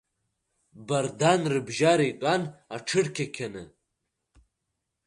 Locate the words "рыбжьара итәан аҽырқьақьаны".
1.51-3.63